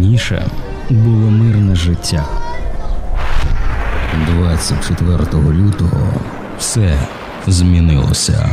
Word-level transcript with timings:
Раніше 0.00 0.42
було 0.90 1.30
мирне 1.30 1.74
життя. 1.76 2.24
24 4.28 5.24
лютого 5.34 6.12
все 6.58 6.98
змінилося. 7.46 8.50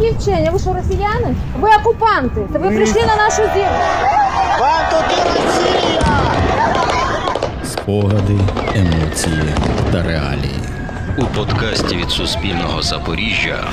Які 0.00 0.14
вчення? 0.18 0.50
Ви 0.50 0.58
що, 0.58 0.72
росіяни? 0.72 1.34
Ви 1.60 1.68
окупанти. 1.80 2.40
Та 2.52 2.58
ви 2.58 2.68
прийшли 2.68 3.02
на 3.06 3.16
нашу 3.16 3.42
землю. 3.42 3.82
Спогади, 7.64 8.38
емоції 8.74 9.54
та 9.92 10.02
реалії. 10.02 10.60
У 11.18 11.24
подкасті 11.24 11.96
від 11.96 12.10
Суспільного 12.10 12.82
Запоріжжя 12.82 13.64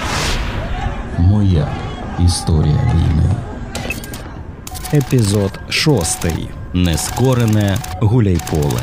Моя 1.20 1.78
історія 2.26 2.94
війни. 2.96 3.36
Епізод 4.94 5.52
шостий. 5.70 6.50
Нескорене 6.74 7.78
гуляйполе. 8.02 8.82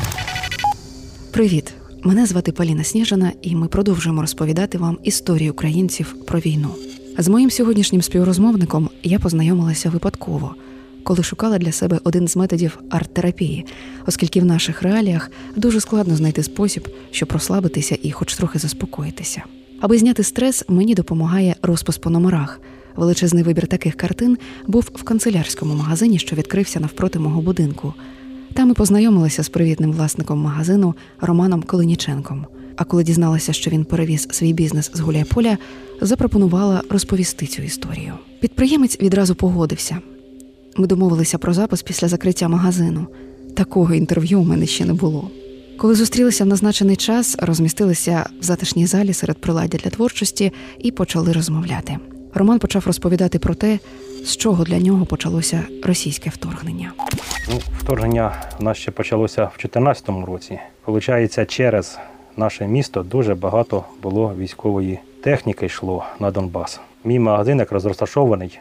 Привіт! 1.31 1.73
Мене 2.03 2.25
звати 2.25 2.51
Поліна 2.51 2.83
Сніжина, 2.83 3.31
і 3.41 3.55
ми 3.55 3.67
продовжуємо 3.67 4.21
розповідати 4.21 4.77
вам 4.77 4.97
історію 5.03 5.51
українців 5.51 6.15
про 6.27 6.39
війну. 6.39 6.69
З 7.17 7.27
моїм 7.27 7.51
сьогоднішнім 7.51 8.01
співрозмовником 8.01 8.89
я 9.03 9.19
познайомилася 9.19 9.89
випадково, 9.89 10.55
коли 11.03 11.23
шукала 11.23 11.57
для 11.57 11.71
себе 11.71 11.99
один 12.03 12.27
з 12.27 12.35
методів 12.35 12.79
арт-терапії, 12.89 13.65
оскільки 14.07 14.41
в 14.41 14.45
наших 14.45 14.81
реаліях 14.81 15.31
дуже 15.55 15.81
складно 15.81 16.15
знайти 16.15 16.43
спосіб, 16.43 16.87
щоб 17.11 17.31
розслабитися 17.31 17.97
і 18.01 18.11
хоч 18.11 18.35
трохи 18.35 18.59
заспокоїтися. 18.59 19.43
Аби 19.79 19.97
зняти 19.97 20.23
стрес, 20.23 20.63
мені 20.67 20.95
допомагає 20.95 21.55
розпис 21.61 21.97
по 21.97 22.09
номерах. 22.09 22.61
Величезний 22.95 23.43
вибір 23.43 23.67
таких 23.67 23.95
картин 23.95 24.37
був 24.67 24.89
в 24.93 25.03
канцелярському 25.03 25.75
магазині, 25.75 26.19
що 26.19 26.35
відкрився 26.35 26.79
навпроти 26.79 27.19
мого 27.19 27.41
будинку. 27.41 27.93
Там 28.53 28.71
і 28.71 28.73
познайомилася 28.73 29.43
з 29.43 29.49
привітним 29.49 29.91
власником 29.91 30.39
магазину 30.39 30.95
Романом 31.21 31.63
Колиніченком. 31.63 32.45
А 32.75 32.83
коли 32.83 33.03
дізналася, 33.03 33.53
що 33.53 33.71
він 33.71 33.85
перевіз 33.85 34.27
свій 34.31 34.53
бізнес 34.53 34.91
з 34.93 34.99
Гуляйполя, 34.99 35.57
запропонувала 36.01 36.81
розповісти 36.89 37.45
цю 37.45 37.61
історію. 37.61 38.13
Підприємець 38.39 39.01
відразу 39.01 39.35
погодився. 39.35 39.97
Ми 40.77 40.87
домовилися 40.87 41.37
про 41.37 41.53
запис 41.53 41.81
після 41.83 42.07
закриття 42.07 42.47
магазину. 42.47 43.07
Такого 43.55 43.93
інтерв'ю 43.93 44.39
у 44.39 44.43
мене 44.43 44.65
ще 44.65 44.85
не 44.85 44.93
було. 44.93 45.31
Коли 45.77 45.95
зустрілися 45.95 46.43
в 46.43 46.47
назначений 46.47 46.95
час, 46.95 47.37
розмістилися 47.39 48.29
в 48.39 48.43
затишній 48.43 48.85
залі 48.85 49.13
серед 49.13 49.41
приладдя 49.41 49.77
для 49.77 49.89
творчості 49.89 50.53
і 50.79 50.91
почали 50.91 51.31
розмовляти. 51.31 51.97
Роман 52.33 52.59
почав 52.59 52.83
розповідати 52.85 53.39
про 53.39 53.55
те, 53.55 53.79
з 54.23 54.37
чого 54.37 54.63
для 54.63 54.79
нього 54.79 55.05
почалося 55.05 55.63
російське 55.83 56.29
вторгнення. 56.29 56.93
Ну, 57.49 57.59
вторгнення 57.79 58.31
у 58.59 58.63
нас 58.63 58.77
ще 58.77 58.91
почалося 58.91 59.41
в 59.41 59.57
2014 59.57 60.09
році. 60.27 60.59
Получається, 60.85 61.45
через 61.45 61.99
наше 62.37 62.67
місто 62.67 63.03
дуже 63.03 63.35
багато 63.35 63.83
було 64.03 64.33
військової 64.37 64.99
техніки 65.23 65.65
йшло 65.65 66.05
на 66.19 66.31
Донбас. 66.31 66.79
Мій 67.03 67.19
магазин 67.19 67.59
якраз 67.59 67.85
розташований 67.85 68.59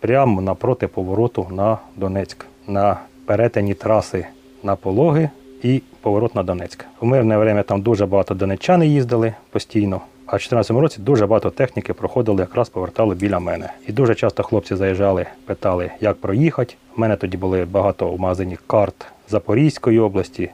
прямо 0.00 0.40
напроти 0.40 0.86
повороту 0.86 1.46
на 1.50 1.78
Донецьк, 1.96 2.46
на 2.66 3.00
перетині 3.24 3.74
траси 3.74 4.26
на 4.62 4.76
пологи 4.76 5.30
і 5.62 5.82
поворот 6.08 6.34
на 6.34 6.42
Донецьк. 6.42 6.86
У 7.00 7.06
мирне 7.06 7.38
время 7.38 7.62
там 7.62 7.82
дуже 7.82 8.06
багато 8.06 8.34
донеччани 8.34 8.86
їздили 8.86 9.34
постійно. 9.50 10.00
А 10.26 10.36
в 10.36 10.40
2014 10.40 10.70
році 10.70 11.00
дуже 11.00 11.26
багато 11.26 11.50
техніки 11.50 11.92
проходили, 11.92 12.40
якраз 12.40 12.68
повертали 12.68 13.14
біля 13.14 13.38
мене. 13.38 13.72
І 13.86 13.92
дуже 13.92 14.14
часто 14.14 14.42
хлопці 14.42 14.76
заїжджали, 14.76 15.26
питали, 15.46 15.90
як 16.00 16.16
проїхати. 16.16 16.74
У 16.96 17.00
мене 17.00 17.16
тоді 17.16 17.36
були 17.36 17.64
багато 17.64 18.08
в 18.08 18.58
карт 18.66 19.06
Запорізької 19.28 19.98
області, 19.98 20.50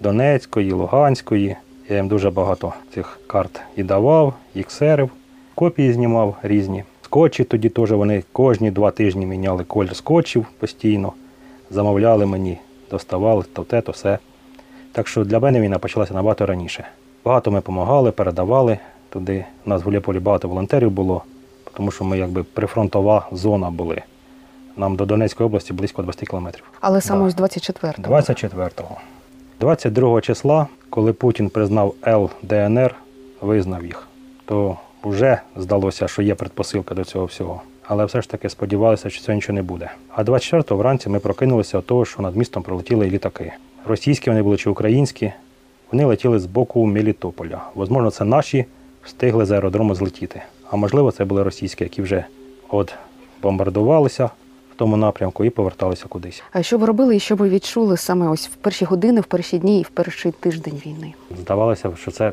Донецької, 0.00 0.72
Луганської. 0.72 1.56
Я 1.88 1.96
їм 1.96 2.08
дуже 2.08 2.30
багато 2.30 2.72
цих 2.94 3.20
карт 3.26 3.60
і 3.76 3.82
давав, 3.82 4.34
і 4.54 4.62
ксерив, 4.62 5.10
копії 5.54 5.92
знімав 5.92 6.36
різні. 6.42 6.84
Скотчі 7.02 7.44
тоді 7.44 7.68
теж 7.68 7.92
вони 7.92 8.22
кожні 8.32 8.70
два 8.70 8.90
тижні 8.90 9.26
міняли 9.26 9.64
колір 9.64 9.96
скотчів 9.96 10.46
постійно, 10.58 11.12
замовляли 11.70 12.26
мені, 12.26 12.58
доставали 12.90 13.44
то 13.52 13.64
те, 13.64 13.80
то 13.80 13.92
все. 13.92 14.18
Так 14.92 15.08
що 15.08 15.24
для 15.24 15.38
мене 15.40 15.60
війна 15.60 15.78
почалася 15.78 16.14
набагато 16.14 16.46
раніше. 16.46 16.84
Багато 17.24 17.50
ми 17.50 17.58
допомагали, 17.58 18.10
передавали 18.10 18.78
туди. 19.10 19.44
У 19.66 19.68
нас 19.70 19.82
в 19.82 19.84
Гуляйполі 19.84 20.18
багато 20.18 20.48
волонтерів 20.48 20.90
було, 20.90 21.22
тому 21.74 21.90
що 21.90 22.04
ми 22.04 22.18
якби 22.18 22.42
прифронтова 22.42 23.26
зона 23.32 23.70
були. 23.70 24.02
Нам 24.76 24.96
до 24.96 25.06
Донецької 25.06 25.46
області 25.46 25.72
близько 25.72 26.02
20 26.02 26.28
кілометрів. 26.28 26.64
Але 26.80 27.00
саме 27.00 27.20
Да. 27.20 27.26
ось 27.26 27.52
24-го. 27.52 28.14
24-го. 28.14 28.96
22 29.60 30.20
числа, 30.20 30.66
коли 30.90 31.12
Путін 31.12 31.48
признав 31.50 31.94
ЛДНР, 32.06 32.94
визнав 33.40 33.84
їх, 33.86 34.08
то 34.44 34.76
вже 35.04 35.40
здалося, 35.56 36.08
що 36.08 36.22
є 36.22 36.34
предпосилка 36.34 36.94
до 36.94 37.04
цього 37.04 37.24
всього. 37.24 37.62
Але 37.86 38.04
все 38.04 38.22
ж 38.22 38.28
таки 38.30 38.48
сподівалися, 38.48 39.10
що 39.10 39.22
цього 39.22 39.36
нічого 39.36 39.54
не 39.54 39.62
буде. 39.62 39.90
А 40.14 40.22
24-го 40.22 40.76
вранці 40.76 41.08
ми 41.08 41.18
прокинулися 41.18 41.78
від 41.78 41.86
того, 41.86 42.04
що 42.04 42.22
над 42.22 42.36
містом 42.36 42.62
пролетіли 42.62 43.10
літаки. 43.10 43.52
Російські 43.86 44.30
вони 44.30 44.42
були 44.42 44.56
чи 44.56 44.70
українські. 44.70 45.32
Вони 45.92 46.04
летіли 46.04 46.38
з 46.38 46.46
боку 46.46 46.86
Мелітополя. 46.86 47.62
Можливо, 47.74 48.10
це 48.10 48.24
наші 48.24 48.64
встигли 49.02 49.44
з 49.46 49.50
аеродрому 49.50 49.94
злетіти. 49.94 50.42
А 50.70 50.76
можливо, 50.76 51.12
це 51.12 51.24
були 51.24 51.42
російські, 51.42 51.84
які 51.84 52.02
вже 52.02 52.24
от 52.68 52.94
бомбардувалися 53.42 54.24
в 54.72 54.76
тому 54.76 54.96
напрямку 54.96 55.44
і 55.44 55.50
поверталися 55.50 56.04
кудись. 56.08 56.42
А 56.52 56.62
що 56.62 56.78
ви 56.78 56.86
робили 56.86 57.16
і 57.16 57.20
що 57.20 57.36
ви 57.36 57.48
відчули 57.48 57.96
саме 57.96 58.28
ось 58.28 58.48
в 58.48 58.54
перші 58.54 58.84
години, 58.84 59.20
в 59.20 59.24
перші 59.24 59.58
дні 59.58 59.80
і 59.80 59.82
в 59.82 59.88
перший 59.88 60.32
тиждень 60.32 60.82
війни? 60.86 61.14
Здавалося, 61.40 61.90
що 62.00 62.10
це 62.10 62.32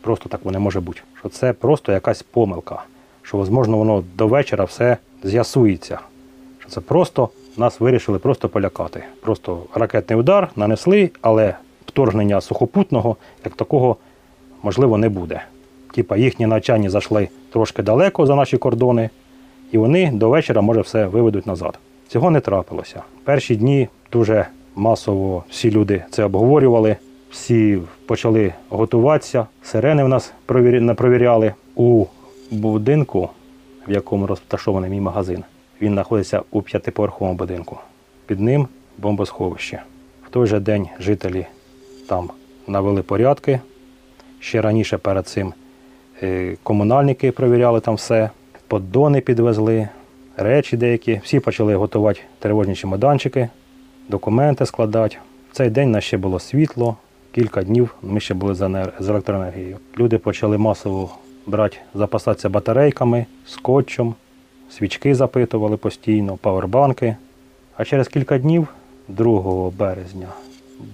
просто 0.00 0.28
так 0.28 0.44
не 0.44 0.58
може 0.58 0.80
бути. 0.80 1.00
Що 1.18 1.28
це 1.28 1.52
просто 1.52 1.92
якась 1.92 2.22
помилка. 2.22 2.82
Що, 3.22 3.36
можливо, 3.36 3.78
воно 3.78 4.04
до 4.16 4.28
вечора 4.28 4.64
все 4.64 4.96
з'ясується. 5.24 5.98
Що 6.58 6.68
це 6.70 6.80
просто 6.80 7.28
нас 7.56 7.80
вирішили 7.80 8.18
просто 8.18 8.48
полякати. 8.48 9.04
Просто 9.20 9.62
ракетний 9.74 10.18
удар 10.18 10.50
нанесли, 10.56 11.10
але 11.20 11.54
вторгнення 11.86 12.40
сухопутного 12.40 13.16
як 13.44 13.54
такого 13.54 13.96
можливо 14.62 14.98
не 14.98 15.08
буде. 15.08 15.42
Типа 15.94 16.16
їхні 16.16 16.46
навчання 16.46 16.90
зайшли 16.90 17.28
трошки 17.52 17.82
далеко 17.82 18.26
за 18.26 18.34
наші 18.34 18.58
кордони, 18.58 19.10
і 19.72 19.78
вони 19.78 20.10
до 20.12 20.28
вечора, 20.28 20.60
може, 20.60 20.80
все 20.80 21.06
виведуть 21.06 21.46
назад. 21.46 21.78
Цього 22.08 22.30
не 22.30 22.40
трапилося. 22.40 23.02
Перші 23.24 23.56
дні 23.56 23.88
дуже 24.12 24.46
масово 24.76 25.44
всі 25.50 25.70
люди 25.70 26.04
це 26.10 26.24
обговорювали, 26.24 26.96
всі 27.30 27.78
почали 28.06 28.52
готуватися. 28.68 29.46
Сирени 29.62 30.04
в 30.04 30.08
нас 30.08 30.32
провіряли 30.96 31.54
у 31.74 32.06
будинку, 32.50 33.28
в 33.88 33.92
якому 33.92 34.26
розташований 34.26 34.90
мій 34.90 35.00
магазин. 35.00 35.44
Він 35.80 35.92
знаходиться 35.92 36.42
у 36.50 36.62
п'ятиповерховому 36.62 37.36
будинку. 37.36 37.78
Під 38.26 38.40
ним 38.40 38.68
бомбосховище. 38.98 39.82
В 40.26 40.30
той 40.30 40.46
же 40.46 40.60
день 40.60 40.88
жителі 41.00 41.46
там 42.08 42.30
навели 42.66 43.02
порядки. 43.02 43.60
Ще 44.40 44.60
раніше 44.60 44.98
перед 44.98 45.26
цим 45.26 45.52
е, 46.22 46.56
комунальники 46.62 47.32
перевіряли 47.32 47.80
там 47.80 47.94
все, 47.94 48.30
поддони 48.68 49.20
підвезли, 49.20 49.88
речі 50.36 50.76
деякі. 50.76 51.20
Всі 51.24 51.40
почали 51.40 51.74
готувати 51.74 52.20
тривожні 52.38 52.74
чемоданчики, 52.74 53.48
документи 54.08 54.66
складати. 54.66 55.16
В 55.52 55.56
цей 55.56 55.70
день 55.70 55.90
нас 55.90 56.04
ще 56.04 56.16
було 56.16 56.38
світло, 56.38 56.96
кілька 57.32 57.62
днів 57.62 57.94
ми 58.02 58.20
ще 58.20 58.34
були 58.34 58.54
з 58.54 59.08
електроенергією. 59.08 59.76
Люди 59.98 60.18
почали 60.18 60.58
масово 60.58 61.10
брати, 61.46 61.76
запасатися 61.94 62.48
батарейками, 62.48 63.26
скотчем, 63.46 64.14
свічки 64.70 65.14
запитували 65.14 65.76
постійно, 65.76 66.36
павербанки. 66.36 67.16
А 67.76 67.84
через 67.84 68.08
кілька 68.08 68.38
днів, 68.38 68.68
2 69.08 69.70
березня, 69.70 70.28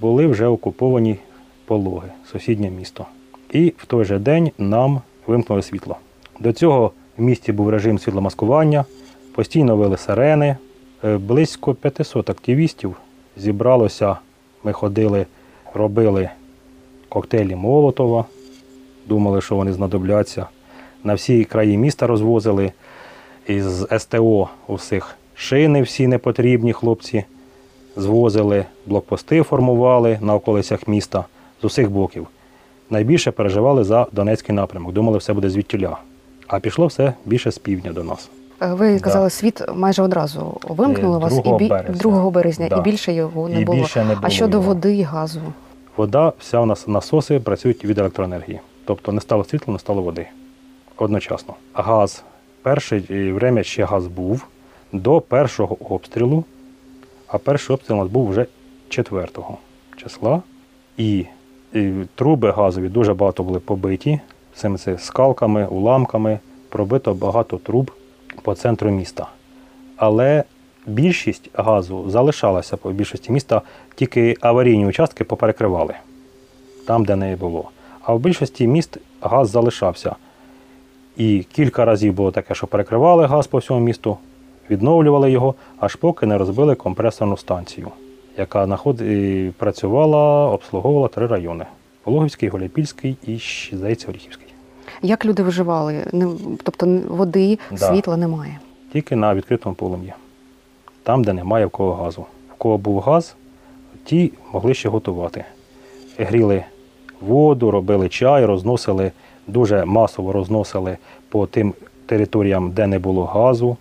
були 0.00 0.26
вже 0.26 0.46
окуповані 0.46 1.16
пологи, 1.64 2.08
сусіднє 2.32 2.70
місто. 2.70 3.06
І 3.50 3.72
в 3.76 3.86
той 3.86 4.04
же 4.04 4.18
день 4.18 4.50
нам 4.58 5.00
вимкнули 5.26 5.62
світло. 5.62 5.96
До 6.40 6.52
цього 6.52 6.92
в 7.16 7.22
місті 7.22 7.52
був 7.52 7.68
режим 7.68 7.98
світломаскування, 7.98 8.84
постійно 9.34 9.76
вели 9.76 9.96
сирени. 9.96 10.56
Е, 11.04 11.16
Близько 11.18 11.74
500 11.74 12.30
активістів 12.30 12.96
зібралося. 13.36 14.16
Ми 14.64 14.72
ходили, 14.72 15.26
робили 15.74 16.30
коктейлі 17.08 17.56
Молотова, 17.56 18.24
думали, 19.06 19.40
що 19.40 19.56
вони 19.56 19.72
знадобляться. 19.72 20.46
На 21.04 21.14
всі 21.14 21.44
краї 21.44 21.76
міста 21.76 22.06
розвозили 22.06 22.72
із 23.56 23.86
СТО 23.98 24.48
усіх 24.66 25.16
шини 25.34 25.82
всі 25.82 26.06
непотрібні 26.06 26.72
хлопці 26.72 27.24
звозили, 27.96 28.64
блокпости 28.86 29.42
формували 29.42 30.18
на 30.20 30.34
околицях 30.34 30.88
міста 30.88 31.24
з 31.62 31.64
усіх 31.64 31.90
боків. 31.90 32.26
Найбільше 32.90 33.30
переживали 33.30 33.84
за 33.84 34.06
Донецький 34.12 34.54
напрямок, 34.54 34.92
думали, 34.92 35.18
все 35.18 35.32
буде 35.32 35.50
звідтіля. 35.50 35.96
А 36.46 36.60
пішло 36.60 36.86
все 36.86 37.12
більше 37.24 37.50
з 37.50 37.58
півдня 37.58 37.92
до 37.92 38.04
нас. 38.04 38.28
Е, 38.62 38.72
Ви 38.74 38.94
Да. 38.94 39.00
казали, 39.00 39.30
світ 39.30 39.62
майже 39.74 40.02
одразу 40.02 40.60
вимкнули 40.68 41.16
Е, 41.16 41.20
вас 41.20 41.34
2 41.38 41.54
і 41.54 41.58
бі... 41.58 41.68
березня. 41.68 41.94
2 42.02 42.30
березня, 42.30 42.66
Да. 42.68 42.76
і 42.76 42.80
більше 42.82 43.12
його 43.12 43.48
не 43.48 43.60
І 43.60 43.64
було. 43.64 43.78
більше 43.78 43.98
не 44.04 44.14
було 44.14 44.20
а 44.26 44.30
щодо 44.30 44.56
його. 44.56 44.68
води 44.68 44.96
і 44.96 45.02
газу, 45.02 45.40
Вода, 45.96 46.32
вся 46.38 46.60
у 46.60 46.66
нас 46.66 46.88
насоси 46.88 47.40
працюють 47.40 47.84
від 47.84 47.98
електроенергії. 47.98 48.60
Тобто 48.84 49.12
не 49.12 49.20
стало 49.20 49.44
світла, 49.44 49.72
не 49.72 49.78
стало 49.78 50.02
води. 50.02 50.26
Одночасно. 50.96 51.54
Газ. 51.74 52.22
Перше 52.62 53.02
время 53.32 53.62
ще 53.62 53.84
газ 53.84 54.06
був 54.06 54.46
до 54.92 55.20
першого 55.20 55.94
обстрілу, 55.94 56.44
а 57.26 57.38
перший 57.38 57.74
обстріл 57.74 57.96
у 57.96 58.00
нас 58.00 58.08
був 58.08 58.28
вже 58.28 58.46
4 58.88 59.28
числа. 59.96 60.42
І, 60.96 61.26
і 61.72 61.92
труби 62.14 62.50
газові 62.50 62.88
дуже 62.88 63.14
багато 63.14 63.42
були 63.42 63.60
побиті 63.60 64.20
цими 64.54 64.78
скалками, 64.98 65.66
уламками, 65.66 66.38
пробито 66.68 67.14
багато 67.14 67.58
труб 67.58 67.90
по 68.42 68.54
центру 68.54 68.90
міста. 68.90 69.26
Але 69.96 70.44
більшість 70.86 71.50
газу 71.54 72.10
залишалася 72.10 72.76
по 72.76 72.92
більшості 72.92 73.32
міста, 73.32 73.62
тільки 73.94 74.36
аварійні 74.40 74.86
участки 74.86 75.24
поперекривали 75.24 75.94
там, 76.86 77.04
де 77.04 77.16
не 77.16 77.36
було. 77.36 77.70
А 78.02 78.14
в 78.14 78.20
більшості 78.20 78.66
міст 78.66 78.98
газ 79.20 79.50
залишався. 79.50 80.16
І 81.20 81.46
кілька 81.52 81.84
разів 81.84 82.12
було 82.14 82.30
таке, 82.30 82.54
що 82.54 82.66
перекривали 82.66 83.26
газ 83.26 83.46
по 83.46 83.58
всьому 83.58 83.80
місту, 83.80 84.18
відновлювали 84.70 85.30
його, 85.30 85.54
аж 85.78 85.96
поки 85.96 86.26
не 86.26 86.38
розбили 86.38 86.74
компресорну 86.74 87.36
станцію, 87.36 87.88
яка 88.38 88.66
наход... 88.66 89.00
і 89.00 89.52
працювала, 89.58 90.48
обслуговувала 90.48 91.08
три 91.08 91.26
райони: 91.26 91.66
Пологівський, 92.02 92.48
Гуляйпільський 92.48 93.16
і, 93.26 93.38
здається, 93.72 94.08
Оріхівський. 94.08 94.46
як 95.02 95.24
люди 95.24 95.42
виживали? 95.42 96.04
Тобто 96.62 96.86
води, 97.08 97.58
Да. 97.70 97.76
світла 97.76 98.16
немає. 98.16 98.58
Тільки 98.92 99.16
на 99.16 99.34
відкритому 99.34 99.74
полум'ї. 99.74 100.12
Там, 101.02 101.24
де 101.24 101.32
немає 101.32 101.66
в 101.66 101.70
кого 101.70 101.94
газу. 102.04 102.26
В 102.54 102.54
кого 102.58 102.78
був 102.78 103.00
газ, 103.00 103.34
ті 104.04 104.32
могли 104.52 104.74
ще 104.74 104.88
готувати. 104.88 105.44
Гріли 106.18 106.64
воду, 107.20 107.70
робили 107.70 108.08
чай, 108.08 108.44
розносили, 108.44 109.12
дуже 109.50 109.84
масово 109.84 110.32
розносили 110.32 110.96
по 111.28 111.46
тим 111.46 111.74
територіям, 112.06 112.70
де 112.70 112.86
не 112.86 112.98
було 112.98 113.24
газу. 113.24 113.76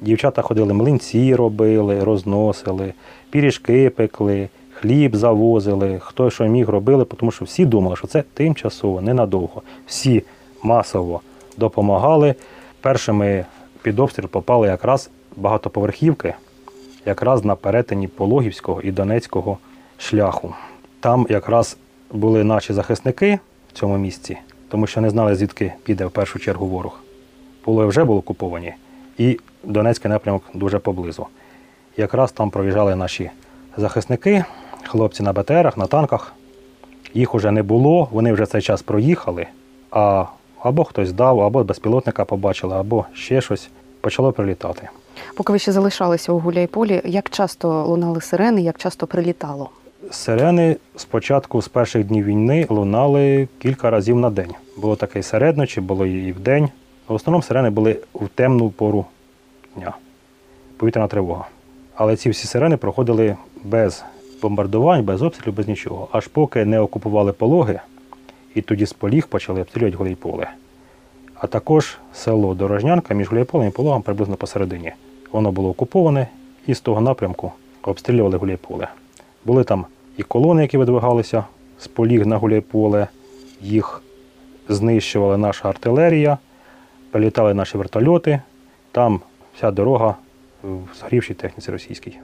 Дівчата 0.00 0.42
ходили, 0.42 0.74
млинці 0.74 1.34
робили, 1.34 2.04
розносили, 2.04 2.92
піріжки 3.30 3.90
пекли, 3.90 4.48
хліб 4.72 5.16
завозили, 5.16 6.00
хто 6.04 6.30
що 6.30 6.44
міг 6.44 6.68
робили, 6.68 7.04
тому 7.04 7.32
що 7.32 7.44
всі 7.44 7.66
думали, 7.66 7.96
що 7.96 8.06
це 8.06 8.22
тимчасово, 8.34 9.00
ненадовго. 9.00 9.62
Всі 9.86 10.22
масово 10.62 11.20
допомагали. 11.56 12.34
Першими 12.80 13.44
під 13.82 14.00
обстріл 14.00 14.28
попали 14.28 14.68
якраз 14.68 15.10
багатоповерхівки, 15.36 16.34
якраз 17.06 17.44
на 17.44 17.54
перетині 17.54 18.08
Пологівського 18.08 18.82
і 18.82 18.90
Донецького 18.90 19.58
шляху. 19.98 20.54
Там 21.00 21.26
якраз 21.30 21.76
були 22.12 22.44
наші 22.44 22.72
захисники 22.72 23.38
в 23.72 23.78
цьому 23.78 23.98
місці, 23.98 24.38
тому 24.70 24.86
що 24.86 25.00
не 25.00 25.10
знали, 25.10 25.34
звідки 25.34 25.72
піде 25.84 26.06
в 26.06 26.10
першу 26.10 26.38
чергу 26.38 26.66
ворог. 26.66 27.00
Пологи 27.64 27.86
вже 27.86 28.04
були 28.04 28.18
окуповані, 28.18 28.74
і 29.18 29.38
Донецький 29.64 30.10
напрямок 30.10 30.42
дуже 30.54 30.78
поблизу. 30.78 31.26
Якраз 31.96 32.32
там 32.32 32.50
проїжджали 32.50 32.96
наші 32.96 33.30
захисники, 33.76 34.44
хлопці 34.84 35.22
на 35.22 35.32
БТРах, 35.32 35.76
на 35.76 35.86
танках. 35.86 36.32
Їх 37.14 37.34
уже 37.34 37.50
не 37.50 37.62
було, 37.62 38.08
вони 38.10 38.32
вже 38.32 38.46
цей 38.46 38.62
час 38.62 38.82
проїхали, 38.82 39.46
а 39.90 40.24
або 40.62 40.84
хтось 40.84 41.12
дав, 41.12 41.40
або 41.40 41.64
безпілотника 41.64 42.24
побачили, 42.24 42.74
або 42.74 43.04
ще 43.14 43.40
щось 43.40 43.70
почало 44.00 44.32
прилітати. 44.32 44.88
Поки 45.34 45.52
ви 45.52 45.58
ще 45.58 45.72
залишалися 45.72 46.32
у 46.32 46.38
Гуляйполі, 46.38 47.02
як 47.04 47.30
часто 47.30 47.84
лунали 47.84 48.20
сирени, 48.20 48.62
як 48.62 48.78
часто 48.78 49.06
прилітало? 49.06 49.70
Сирени 50.10 50.76
спочатку 50.96 51.62
з 51.62 51.68
перших 51.68 52.04
днів 52.04 52.24
війни 52.24 52.66
лунали 52.68 53.48
кілька 53.58 53.90
разів 53.90 54.16
на 54.16 54.30
день. 54.30 54.54
Було 54.76 54.96
таке 54.96 55.18
і 55.18 55.22
середночі, 55.22 55.80
було 55.80 56.06
і 56.06 56.32
в 56.32 56.40
день. 56.40 56.68
В 57.08 57.14
основному 57.14 57.42
сирени 57.42 57.70
були 57.70 57.96
в 58.14 58.28
темну 58.28 58.70
пору 58.70 59.06
дня. 59.76 59.92
Повітряна 60.76 61.08
тривога. 61.08 61.44
Але 61.94 62.16
ці 62.16 62.30
всі 62.30 62.46
сирени 62.46 62.76
проходили 62.76 63.36
без 63.64 64.04
бомбардувань, 64.42 65.04
без 65.04 65.22
обстрілів, 65.22 65.54
без 65.54 65.68
нічого. 65.68 66.08
Аж 66.12 66.26
поки 66.26 66.64
не 66.64 66.80
окупували 66.80 67.32
пологи, 67.32 67.80
і 68.54 68.62
тоді 68.62 68.86
з 68.86 68.92
поліг 68.92 69.26
почали 69.26 69.60
обстрілювати 69.60 69.96
Гуляйполе. 69.96 70.50
А 71.34 71.46
також 71.46 71.98
село 72.12 72.54
Дорожнянка 72.54 73.14
між 73.14 73.28
Гуляйполем 73.28 73.68
і 73.68 73.70
Пологом 73.70 74.02
приблизно 74.02 74.36
посередині. 74.36 74.92
Воно 75.32 75.52
було 75.52 75.70
окуповане 75.70 76.26
і 76.66 76.74
з 76.74 76.80
того 76.80 77.00
напрямку 77.00 77.52
обстрілювали 77.82 78.36
Гуляйполе. 78.36 78.88
Були 79.44 79.64
там 79.64 79.86
і 80.20 80.22
колони, 80.22 80.62
які 80.62 80.78
видвигалися 80.78 81.44
з 81.78 81.86
поліг 81.86 82.26
на 82.26 82.36
Гуляйполе, 82.36 83.08
їх 83.62 84.02
знищувала 84.68 85.36
наша 85.36 85.68
артилерія, 85.68 86.38
прилітали 87.10 87.54
наші 87.54 87.78
вертольоти. 87.78 88.42
Там 88.92 89.20
вся 89.56 89.70
дорога 89.70 90.16
в 90.62 90.98
згорівшій 90.98 91.34
техніці 91.34 91.70
російській. 91.70 92.18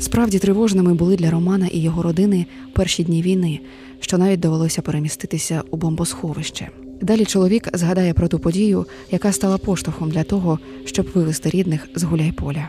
Справді 0.00 0.38
тривожними 0.38 0.94
були 0.94 1.16
для 1.16 1.30
Романа 1.30 1.66
і 1.72 1.82
його 1.82 2.02
родини 2.02 2.46
перші 2.74 3.04
дні 3.04 3.22
війни, 3.22 3.60
що 4.00 4.18
навіть 4.18 4.40
довелося 4.40 4.82
переміститися 4.82 5.62
у 5.70 5.76
бомбосховище. 5.76 6.68
Далі 7.00 7.24
чоловік 7.24 7.76
згадає 7.76 8.14
про 8.14 8.28
ту 8.28 8.38
подію, 8.38 8.86
яка 9.10 9.32
стала 9.32 9.58
поштовхом 9.58 10.10
для 10.10 10.22
того, 10.22 10.58
щоб 10.84 11.06
вивезти 11.14 11.50
рідних 11.50 11.88
з 11.94 12.02
Гуляйполя. 12.02 12.68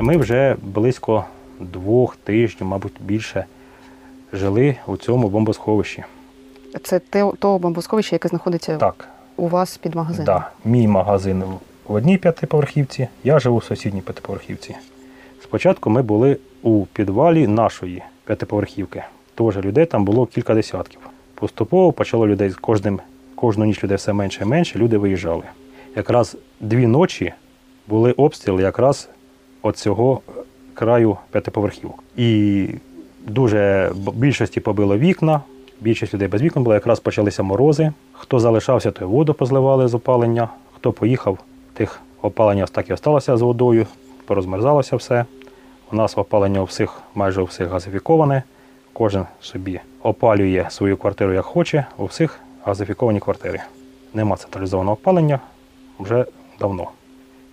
Ми 0.00 0.16
вже 0.16 0.56
близько 0.62 1.24
двох 1.60 2.16
тижнів, 2.16 2.68
мабуть, 2.68 2.92
більше 3.00 3.44
жили 4.32 4.76
у 4.86 4.96
цьому 4.96 5.28
бомбосховищі. 5.28 6.04
Це 6.82 6.98
те 6.98 7.32
то 7.38 7.58
бомбосховище, 7.58 8.14
яке 8.14 8.28
знаходиться 8.28 8.76
Так, 8.76 9.08
у 9.36 9.48
вас 9.48 9.76
під 9.76 9.94
магазином. 9.94 10.26
Да, 10.26 10.50
мій 10.64 10.88
магазин 10.88 11.44
в 11.88 11.94
одній 11.94 12.18
п'ятиповерхівці, 12.18 13.08
я 13.24 13.38
живу 13.38 13.56
в 13.56 13.64
сусідній 13.64 14.00
п'ятиповерхівці. 14.00 14.76
Спочатку 15.42 15.90
ми 15.90 16.02
були 16.02 16.36
у 16.62 16.86
підвалі 16.86 17.46
нашої 17.46 18.02
п'ятиповерхівки. 18.24 19.02
Тож 19.34 19.56
людей 19.56 19.86
там 19.86 20.04
було 20.04 20.26
кілька 20.26 20.54
десятків. 20.54 21.00
Поступово 21.34 21.92
почало 21.92 22.26
людей 22.26 22.50
з 22.50 22.56
кожним, 22.56 23.00
кожну 23.34 23.64
ніч 23.64 23.84
людей 23.84 23.96
все 23.96 24.12
менше 24.12 24.42
і 24.42 24.46
менше, 24.46 24.78
люди 24.78 24.98
виїжджали. 24.98 25.42
Якраз 25.96 26.36
дві 26.60 26.86
ночі 26.86 27.32
були 27.88 28.12
обстріли 28.12 28.62
якраз 28.62 29.08
от 29.62 29.76
цього 29.76 30.20
краю 30.76 31.16
п'ятиповерхівок. 31.30 32.04
І 32.16 32.68
дуже 33.26 33.92
більшості 34.14 34.60
побило 34.60 34.98
вікна, 34.98 35.40
більшість 35.80 36.14
людей 36.14 36.28
без 36.28 36.42
вікон 36.42 36.62
було, 36.62 36.74
якраз 36.74 37.00
почалися 37.00 37.42
морози. 37.42 37.92
Хто 38.12 38.38
залишався, 38.38 38.90
той 38.90 39.08
воду 39.08 39.34
позливали 39.34 39.88
з 39.88 39.94
опалення. 39.94 40.48
Хто 40.76 40.92
поїхав, 40.92 41.38
тих 41.74 42.00
опалення 42.22 42.66
так 42.66 42.90
і 42.90 42.92
осталося 42.92 43.36
з 43.36 43.42
водою, 43.42 43.86
порозмерзалося 44.26 44.96
все. 44.96 45.24
У 45.92 45.96
нас 45.96 46.18
опалення 46.18 46.60
у 46.60 46.64
всіх, 46.64 47.00
майже 47.14 47.42
у 47.42 47.44
всіх 47.44 47.68
газифіковане. 47.68 48.42
Кожен 48.92 49.24
собі 49.40 49.80
опалює 50.02 50.66
свою 50.70 50.96
квартиру 50.96 51.32
як 51.32 51.44
хоче, 51.44 51.86
у 51.96 52.04
всіх 52.04 52.40
газифіковані 52.64 53.20
квартири. 53.20 53.60
Нема 54.14 54.36
централізованого 54.36 54.96
опалення 54.96 55.40
вже 55.98 56.24
давно. 56.60 56.88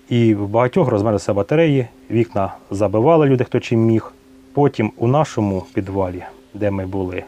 І 0.10 0.36
в 0.36 0.48
багатьох 0.48 0.88
розмерзлися 0.88 1.34
батареї, 1.34 1.88
вікна 2.12 2.54
забивали 2.72 3.26
люди, 3.26 3.44
хто 3.44 3.60
чим 3.60 3.80
міг. 3.80 4.14
Потім 4.54 4.92
у 4.98 5.08
нашому 5.08 5.66
підвалі, 5.74 6.24
де 6.54 6.72
ми 6.72 6.86
були, 6.86 7.24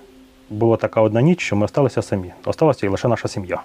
була 0.50 0.78
така 0.78 1.02
одна 1.02 1.22
ніч, 1.22 1.42
що 1.42 1.56
ми 1.56 1.68
залишилися 1.68 2.02
самі. 2.02 2.32
Осталася 2.46 2.90
лише 2.90 3.08
наша 3.08 3.28
сім'я. 3.28 3.62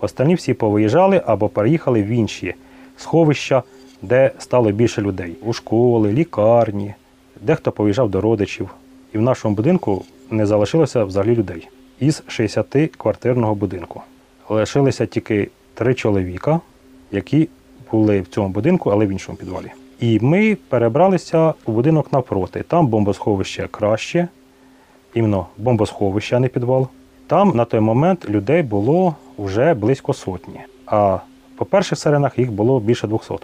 Останні 0.00 0.34
всі 0.34 0.54
повиїжджали 0.54 1.22
або 1.26 1.48
переїхали 1.48 2.02
в 2.02 2.06
інші 2.06 2.54
сховища, 2.96 3.62
де 4.02 4.30
стало 4.38 4.70
більше 4.70 5.02
людей. 5.02 5.36
У 5.42 5.52
школи, 5.52 6.12
лікарні, 6.12 6.94
дехто 7.40 7.72
повиїжджав 7.72 8.10
до 8.10 8.20
родичів. 8.20 8.70
І 9.12 9.18
в 9.18 9.22
нашому 9.22 9.54
будинку 9.54 10.04
не 10.30 10.46
залишилося 10.46 11.04
взагалі 11.04 11.36
людей 11.36 11.68
із 12.00 12.22
60-квартирного 12.28 13.54
будинку. 13.54 14.02
Лишилися 14.48 15.06
тільки 15.06 15.48
три 15.74 15.94
чоловіка, 15.94 16.60
які 17.12 17.48
були 17.94 18.20
в 18.20 18.26
цьому 18.26 18.48
будинку, 18.48 18.90
але 18.90 19.06
в 19.06 19.08
іншому 19.08 19.38
підвалі. 19.38 19.70
І 20.00 20.18
ми 20.22 20.56
перебралися 20.68 21.54
у 21.66 21.72
будинок 21.72 22.12
навпроти. 22.12 22.64
Там 22.68 22.86
бомбосховище 22.86 23.68
краще, 23.70 24.28
іменно 25.14 25.46
бомбосховище, 25.58 26.36
а 26.36 26.40
не 26.40 26.48
підвал. 26.48 26.88
Там 27.26 27.52
на 27.54 27.64
той 27.64 27.80
момент 27.80 28.28
людей 28.28 28.62
було 28.62 29.14
вже 29.38 29.74
близько 29.74 30.14
сотні. 30.14 30.60
А 30.86 31.18
по 31.56 31.64
перших 31.64 31.98
сиренах 31.98 32.38
їх 32.38 32.52
було 32.52 32.80
більше 32.80 33.06
200. 33.06 33.34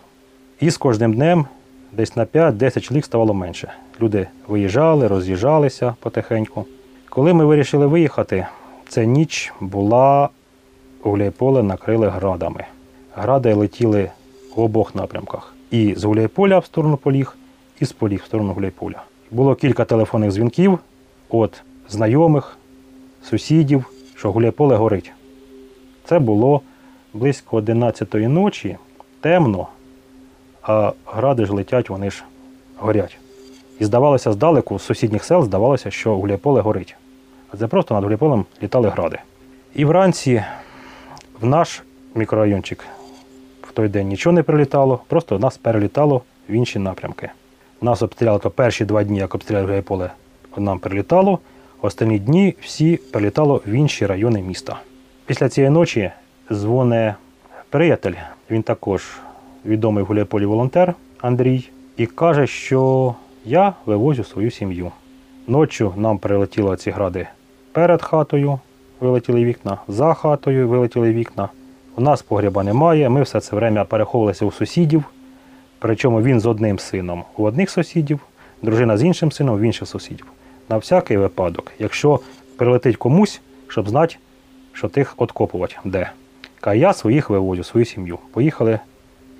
І 0.60 0.70
з 0.70 0.76
кожним 0.76 1.14
днем 1.14 1.46
десь 1.92 2.16
на 2.16 2.24
5-10 2.24 2.80
чоловік 2.80 3.04
ставало 3.04 3.34
менше. 3.34 3.72
Люди 4.00 4.26
виїжджали, 4.48 5.08
роз'їжджалися 5.08 5.94
потихеньку. 6.00 6.64
Коли 7.08 7.32
ми 7.32 7.44
вирішили 7.44 7.86
виїхати, 7.86 8.46
ця 8.88 9.04
ніч 9.04 9.52
була 9.60 10.28
Гуляйполе 11.02 11.62
накрили 11.62 12.08
градами. 12.08 12.64
Гради 13.14 13.54
летіли 13.54 14.10
в 14.56 14.60
обох 14.60 14.94
напрямках. 14.94 15.54
І 15.70 15.94
з 15.94 16.04
Гуляйполя 16.04 16.58
в 16.58 16.64
сторону 16.64 16.96
Поліг, 16.96 17.36
і 17.80 17.84
з 17.84 17.92
Поліг 17.92 18.20
в 18.24 18.26
сторону 18.26 18.52
Гуляйполя. 18.52 19.02
Було 19.30 19.54
кілька 19.54 19.84
телефонних 19.84 20.30
дзвінків 20.30 20.78
від 21.32 21.62
знайомих, 21.88 22.56
сусідів, 23.22 23.84
що 24.16 24.32
Гуляйполе 24.32 24.76
горить. 24.76 25.12
Це 26.04 26.18
було 26.18 26.60
близько 27.14 27.56
11 27.56 28.14
ночі, 28.14 28.76
темно, 29.20 29.68
а 30.62 30.92
гради 31.06 31.44
ж 31.44 31.52
летять, 31.52 31.90
вони 31.90 32.10
ж 32.10 32.24
горять. 32.78 33.18
І 33.78 33.84
здавалося 33.84 34.32
здалеку, 34.32 34.78
з 34.78 34.82
сусідніх 34.82 35.24
сел 35.24 35.44
здавалося, 35.44 35.90
що 35.90 36.16
Гуляйполе 36.16 36.60
горить. 36.60 36.96
А 37.52 37.56
це 37.56 37.66
просто 37.66 37.94
над 37.94 38.04
Гуляйполем 38.04 38.44
літали 38.62 38.88
гради. 38.88 39.18
І 39.74 39.84
вранці 39.84 40.44
в 41.40 41.46
наш 41.46 41.82
мікрорайончик 42.14 42.84
в 43.70 43.72
той 43.72 43.88
день 43.88 44.08
нічого 44.08 44.32
не 44.32 44.42
прилітало, 44.42 45.00
просто 45.08 45.38
нас 45.38 45.58
перелітало 45.58 46.22
в 46.48 46.52
інші 46.52 46.78
напрямки. 46.78 47.30
Нас 47.80 48.02
обстріляли 48.02 48.38
то 48.38 48.50
перші 48.50 48.84
два 48.84 49.04
дні, 49.04 49.18
як 49.18 49.34
обстріляли 49.34 49.66
Гуляйполе, 49.66 50.10
нам 50.56 50.78
прилітало, 50.78 51.38
останні 51.82 52.18
дні 52.18 52.54
всі 52.60 52.96
прилітало 52.96 53.62
в 53.66 53.70
інші 53.70 54.06
райони 54.06 54.42
міста. 54.42 54.80
Після 55.26 55.48
цієї 55.48 55.70
ночі 55.70 56.10
дзвоне 56.52 57.14
приятель, 57.70 58.14
він 58.50 58.62
також 58.62 59.18
відомий 59.66 60.04
в 60.04 60.06
Гуляйполі 60.06 60.44
волонтер 60.44 60.94
Андрій, 61.20 61.68
і 61.96 62.06
каже, 62.06 62.46
що 62.46 63.14
я 63.44 63.74
вивозю 63.86 64.24
свою 64.24 64.50
сім'ю. 64.50 64.92
Ночі 65.46 65.90
нам 65.96 66.18
прилетіли 66.18 66.76
ці 66.76 66.90
гради 66.90 67.26
перед 67.72 68.02
хатою, 68.02 68.58
вилетіли 69.00 69.44
вікна, 69.44 69.78
за 69.88 70.14
хатою 70.14 70.68
вилетіли 70.68 71.12
вікна. 71.12 71.48
У 71.96 72.00
нас 72.00 72.22
погріба 72.22 72.62
немає, 72.62 73.08
ми 73.08 73.22
все 73.22 73.40
це 73.40 73.56
время 73.56 73.84
переховувалися 73.84 74.44
у 74.44 74.52
сусідів. 74.52 75.04
Причому 75.78 76.22
він 76.22 76.40
з 76.40 76.46
одним 76.46 76.78
сином 76.78 77.24
у 77.36 77.44
одних 77.44 77.70
сусідів, 77.70 78.20
дружина 78.62 78.96
з 78.96 79.02
іншим 79.02 79.32
сином 79.32 79.58
в 79.58 79.60
інших 79.60 79.88
сусідів. 79.88 80.26
На 80.68 80.76
всякий 80.76 81.16
випадок, 81.16 81.72
якщо 81.78 82.20
прилетить 82.56 82.96
комусь, 82.96 83.40
щоб 83.68 83.88
знати, 83.88 84.16
що 84.72 84.88
тих 84.88 85.14
откопувати 85.16 85.76
де. 85.84 86.10
Каже, 86.60 86.78
я 86.78 86.92
своїх 86.92 87.30
вивозю, 87.30 87.64
свою 87.64 87.86
сім'ю. 87.86 88.18
Поїхали 88.32 88.78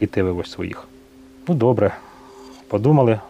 і 0.01 0.07
ти 0.07 0.23
вивозь 0.23 0.51
своїх. 0.51 0.89
Ну 1.49 1.55
добре, 1.55 1.95
подумали 2.69 3.21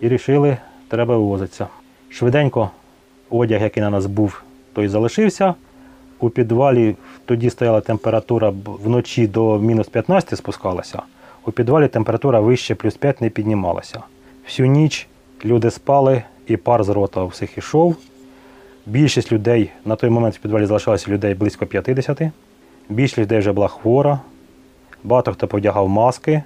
і 0.00 0.08
рішили, 0.08 0.56
треба 0.88 1.16
вивозитися. 1.16 1.66
Швиденько 2.08 2.70
одяг, 3.30 3.62
який 3.62 3.82
на 3.82 3.90
нас 3.90 4.06
був, 4.06 4.42
той 4.72 4.88
залишився. 4.88 5.54
У 6.20 6.30
підвалі 6.30 6.96
тоді 7.24 7.50
стояла 7.50 7.80
температура 7.80 8.52
вночі 8.64 9.26
до 9.26 9.58
мінус 9.58 9.88
15 9.88 10.38
спускалася. 10.38 11.02
У 11.46 11.52
підвалі 11.52 11.88
температура 11.88 12.40
вище 12.40 12.74
плюс 12.74 12.94
5 12.96 13.20
не 13.20 13.30
піднімалася. 13.30 14.00
Всю 14.44 14.68
ніч 14.68 15.06
люди 15.44 15.70
спали, 15.70 16.22
і 16.46 16.56
пар 16.56 16.84
з 16.84 16.88
рота 16.88 17.22
у 17.22 17.26
всіх 17.26 17.58
ішов. 17.58 17.96
Більшість 18.86 19.32
людей 19.32 19.70
на 19.84 19.96
той 19.96 20.10
момент 20.10 20.34
в 20.34 20.38
підвалі 20.38 20.66
залишалося 20.66 21.10
людей 21.10 21.34
близько 21.34 21.66
50. 21.66 22.22
Більшість 22.88 23.18
людей 23.18 23.38
вже 23.38 23.52
була 23.52 23.68
хвора. 23.68 24.20
Багато 25.04 25.32
хто 25.32 25.46
подягав 25.46 25.88
маски, 25.88 26.42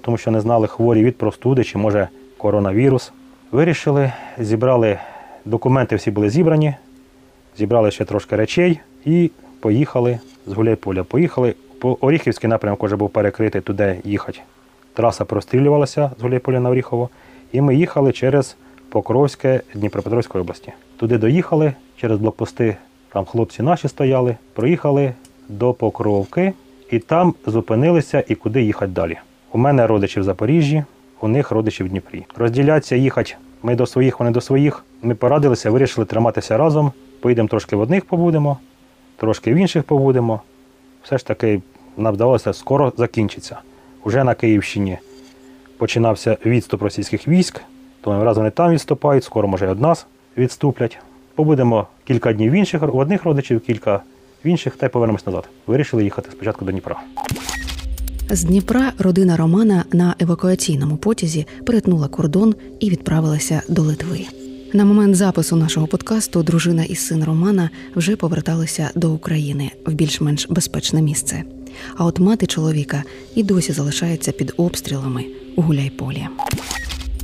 тому 0.00 0.16
що 0.16 0.30
не 0.30 0.40
знали 0.40 0.66
хворі 0.66 1.04
від 1.04 1.18
простуди 1.18 1.64
чи 1.64 1.78
може 1.78 2.08
коронавірус. 2.36 3.12
Вирішили, 3.52 4.12
зібрали 4.38 4.98
документи, 5.44 5.96
всі 5.96 6.10
були 6.10 6.30
зібрані, 6.30 6.74
зібрали 7.58 7.90
ще 7.90 8.04
трошки 8.04 8.36
речей 8.36 8.80
і 9.04 9.30
поїхали 9.60 10.18
з 10.46 10.52
Гуляйполя. 10.52 11.02
Поїхали. 11.02 11.54
По 11.78 11.98
Оріхівський 12.00 12.50
напрямок 12.50 12.84
вже 12.84 12.96
був 12.96 13.10
перекритий 13.10 13.60
туди 13.60 14.00
їхати. 14.04 14.40
Траса 14.94 15.24
прострілювалася 15.24 16.10
з 16.18 16.22
Гуляйполя 16.22 16.60
на 16.60 16.70
Оріхово. 16.70 17.08
І 17.52 17.60
ми 17.60 17.76
їхали 17.76 18.12
через 18.12 18.56
Покровське 18.88 19.60
Дніпропетровської 19.74 20.42
області. 20.42 20.72
Туди 20.96 21.18
доїхали 21.18 21.72
через 21.96 22.18
блокпости. 22.18 22.76
Там 23.12 23.24
хлопці 23.24 23.62
наші 23.62 23.88
стояли, 23.88 24.36
проїхали 24.52 25.12
до 25.48 25.72
Покровки 25.72 26.52
і 26.90 26.98
там 26.98 27.34
зупинилися 27.46 28.24
і 28.28 28.34
куди 28.34 28.62
їхати 28.62 28.92
далі. 28.92 29.18
У 29.52 29.58
мене 29.58 29.86
родичі 29.86 30.20
в 30.20 30.22
Запоріжжі, 30.22 30.84
у 31.20 31.28
них 31.28 31.50
родичі 31.50 31.84
в 31.84 31.88
Дніпрі. 31.88 32.24
Розділятися, 32.36 32.96
їхати 32.96 33.36
ми 33.62 33.74
до 33.74 33.86
своїх, 33.86 34.20
вони 34.20 34.30
до 34.30 34.40
своїх. 34.40 34.84
Ми 35.02 35.14
порадилися, 35.14 35.70
вирішили 35.70 36.04
триматися 36.04 36.56
разом. 36.56 36.92
Поїдемо 37.20 37.48
трошки 37.48 37.76
в 37.76 37.80
одних 37.80 38.04
побудемо, 38.04 38.58
трошки 39.18 39.54
в 39.54 39.56
інших 39.56 39.82
побудемо. 39.82 40.40
Все 41.02 41.18
ж 41.18 41.26
таки 41.26 41.62
нам 41.96 42.14
вдалося 42.14 42.52
скоро 42.52 42.92
закінчиться. 42.96 43.58
Уже 44.04 44.24
на 44.24 44.34
Київщині 44.34 44.98
починався 45.78 46.36
відступ 46.46 46.82
російських 46.82 47.28
військ, 47.28 47.60
то 48.00 48.24
раз 48.24 48.36
вони 48.36 48.50
там 48.50 48.70
відступають, 48.70 49.24
скоро 49.24 49.48
може 49.48 49.66
і 49.66 49.68
від 49.68 49.80
нас 49.80 50.06
відступлять. 50.36 50.98
Побудемо 51.34 51.86
кілька 52.04 52.32
днів 52.32 52.52
в 52.52 52.54
інших, 52.54 52.82
в 52.82 52.96
одних 52.96 53.24
родичів, 53.24 53.60
кілька 53.60 54.02
в 54.44 54.46
інших, 54.46 54.76
та 54.76 54.86
й 54.86 54.88
повернемось 54.88 55.26
назад. 55.26 55.48
Вирішили 55.66 56.04
їхати 56.04 56.30
спочатку 56.30 56.64
до 56.64 56.70
Дніпра. 56.70 56.96
З 58.30 58.44
Дніпра 58.44 58.92
родина 58.98 59.36
Романа 59.36 59.84
на 59.92 60.14
евакуаційному 60.18 60.96
потязі 60.96 61.46
перетнула 61.66 62.08
кордон 62.08 62.54
і 62.80 62.90
відправилася 62.90 63.62
до 63.68 63.82
Литви. 63.82 64.37
На 64.72 64.84
момент 64.84 65.14
запису 65.16 65.56
нашого 65.56 65.86
подкасту 65.86 66.42
дружина 66.42 66.84
і 66.84 66.94
син 66.94 67.24
Романа 67.24 67.70
вже 67.96 68.16
поверталися 68.16 68.90
до 68.94 69.10
України 69.10 69.70
в 69.86 69.92
більш-менш 69.92 70.46
безпечне 70.50 71.02
місце. 71.02 71.42
А 71.96 72.04
от 72.04 72.20
мати 72.20 72.46
чоловіка 72.46 73.02
і 73.34 73.42
досі 73.42 73.72
залишається 73.72 74.32
під 74.32 74.54
обстрілами 74.56 75.24
у 75.56 75.62
Гуляйполі. 75.62 76.26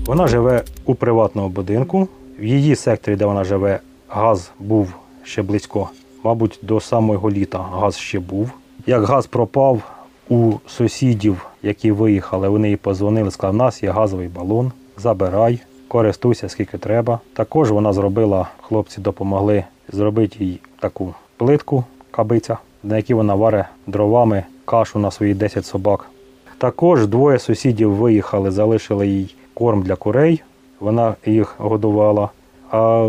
Вона 0.07 0.27
живе 0.27 0.65
у 0.85 0.95
приватному 0.95 1.49
будинку. 1.49 2.09
В 2.39 2.45
її 2.45 2.77
секторі, 2.77 3.17
де 3.17 3.25
вона 3.25 3.45
живе, 3.45 3.81
газ 4.09 4.51
був 4.61 4.95
ще 5.23 5.43
близько, 5.43 5.91
мабуть, 6.25 6.59
до 6.63 6.81
самого 6.81 7.31
літа 7.31 7.59
газ 7.59 7.97
ще 7.97 8.21
був. 8.21 8.51
Як 8.87 9.05
газ 9.05 9.27
пропав 9.27 9.83
у 10.29 10.53
сусідів, 10.67 11.47
які 11.63 11.93
виїхали, 11.93 12.49
вони 12.49 12.69
їй 12.71 12.77
позвонили, 12.77 13.31
сказали, 13.31 13.55
у 13.55 13.59
нас 13.59 13.83
є 13.83 13.91
газовий 13.91 14.29
балон, 14.29 14.73
забирай, 14.97 15.61
користуйся 15.89 16.49
скільки 16.49 16.79
треба. 16.79 17.21
Також 17.33 17.71
вона 17.71 17.93
зробила, 17.93 18.49
хлопці 18.61 19.01
допомогли 19.01 19.65
зробити 19.89 20.45
їй 20.45 20.61
таку 20.81 21.15
плитку, 21.37 21.85
кабиця, 22.11 22.59
на 22.83 22.97
якій 22.97 23.15
вона 23.15 23.35
варить 23.35 23.67
дровами 23.87 24.45
кашу 24.65 24.99
на 24.99 25.11
свої 25.11 25.35
10 25.35 25.67
собак. 25.67 26.11
Також 26.59 27.07
двоє 27.07 27.39
сусідів 27.39 27.93
виїхали, 27.93 28.51
залишили 28.51 29.09
їй 29.09 29.35
корм 29.55 29.83
для 29.83 29.97
курей. 29.97 30.43
Вона 30.81 31.15
їх 31.27 31.55
годувала. 31.59 32.29
А 32.71 33.09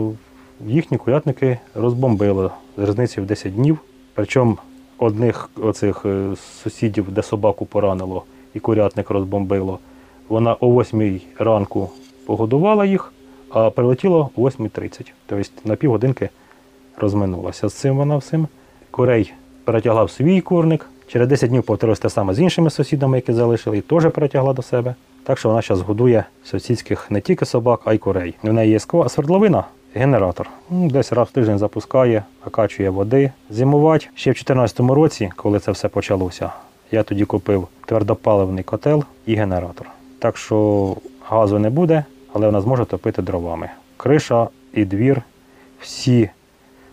їхні 0.68 0.98
курятники 0.98 1.60
розбомбили 1.76 2.50
з 2.78 2.90
різниці 2.90 3.22
в 3.22 3.26
10 3.26 3.56
днів. 3.56 3.80
Причому 4.14 4.58
одних 4.98 5.50
оцих 5.62 6.06
е, 6.06 6.36
сусідів, 6.64 7.12
де 7.12 7.24
собаку 7.24 7.66
поранило, 7.66 8.24
і 8.54 8.60
курятник 8.60 9.10
розбомбило. 9.10 9.80
Вона 10.30 10.54
о 10.60 10.82
8 10.82 11.22
ранку 11.40 11.90
погодувала 12.26 12.86
їх, 12.86 13.14
а 13.50 13.70
прилетіло 13.70 14.30
о 14.36 14.42
8.30. 14.42 15.12
Тобто 15.26 15.50
на 15.66 15.76
півгодинки 15.76 16.30
розминулася 16.98 17.70
з 17.70 17.74
цим 17.74 17.98
вона 17.98 18.18
всім. 18.18 18.48
Курей 18.92 19.34
перетягла 19.64 20.04
в 20.04 20.12
свій 20.12 20.42
курник. 20.42 20.90
Через 21.08 21.28
10 21.28 21.50
днів 21.50 21.64
повторилось 21.64 22.00
те 22.00 22.10
саме 22.10 22.34
з 22.34 22.40
іншими 22.40 22.70
сусідами, 22.70 23.18
які 23.18 23.34
залишили, 23.34 23.78
і 23.78 23.82
теж 23.82 24.12
перетягла 24.12 24.54
до 24.54 24.62
себе. 24.62 24.96
Так 25.24 25.38
що 25.38 25.50
вона 25.50 25.62
зараз 25.62 25.82
годує 25.82 26.26
сусідських 26.44 27.12
не 27.12 27.22
тільки 27.22 27.46
собак, 27.46 27.82
а 27.86 27.94
й 27.94 27.98
курей. 27.98 28.36
У 28.44 28.54
неї 28.54 28.72
є 28.72 28.80
свердловина, 28.80 29.64
генератор. 29.96 30.50
Ну, 30.70 30.90
Десь 30.90 31.12
раз 31.12 31.28
в 31.28 31.32
тиждень 31.32 31.58
запускає, 31.58 32.24
накачує 32.46 32.90
води. 32.90 33.32
Зимувати 33.50 34.08
ще 34.16 34.32
в 34.32 34.34
2014 34.34 34.80
році, 34.80 35.32
коли 35.36 35.60
це 35.60 35.72
все 35.72 35.88
почалося, 35.88 36.52
я 36.92 37.04
тоді 37.04 37.26
купив 37.26 37.68
твердопаливний 37.86 38.64
котел 38.64 39.04
і 39.26 39.36
генератор. 39.36 39.88
Так 40.20 40.38
що 40.38 40.96
газу 41.30 41.60
не 41.60 41.70
буде, 41.70 42.06
але 42.36 42.46
вона 42.46 42.62
зможе 42.62 42.86
топити 42.86 43.22
дровами. 43.22 43.70
Криша 43.98 44.48
і 44.74 44.86
двір, 44.86 45.22
всі 45.80 46.30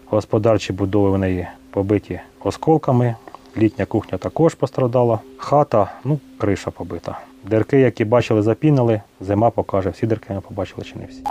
господарчі 0.07 0.73
будови 0.73 1.11
в 1.11 1.19
неї 1.19 1.47
побиті 1.71 2.21
осколками. 2.45 3.15
Літня 3.59 3.85
кухня 3.85 4.19
також 4.19 4.55
пострадала. 4.55 5.19
Хата, 5.37 5.93
ну, 6.05 6.21
криша 6.39 6.71
побита. 6.71 7.19
Дирки, 7.51 7.81
які 7.81 8.05
бачили, 8.05 8.43
запінили, 8.43 9.01
зима 9.21 9.51
покаже, 9.51 9.91
всі 9.91 10.07
дирки 10.07 10.35
ми 10.35 10.41
побачили 10.41 10.85
чи 10.85 10.99
не 10.99 11.07
всі. 11.07 11.23